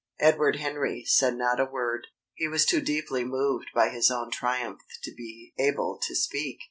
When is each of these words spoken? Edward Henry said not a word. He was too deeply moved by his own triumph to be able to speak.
Edward 0.19 0.55
Henry 0.55 1.05
said 1.05 1.35
not 1.37 1.59
a 1.59 1.65
word. 1.65 2.07
He 2.33 2.47
was 2.47 2.65
too 2.65 2.81
deeply 2.81 3.23
moved 3.23 3.67
by 3.75 3.89
his 3.89 4.09
own 4.09 4.31
triumph 4.31 4.81
to 5.03 5.13
be 5.13 5.53
able 5.59 5.99
to 6.01 6.15
speak. 6.15 6.57